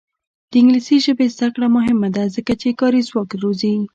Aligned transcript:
د 0.51 0.53
انګلیسي 0.61 0.97
ژبې 1.05 1.25
زده 1.35 1.47
کړه 1.55 1.67
مهمه 1.77 2.09
ده 2.15 2.23
ځکه 2.35 2.53
چې 2.61 2.77
کاري 2.79 3.01
ځواک 3.09 3.29
روزي. 3.41 3.75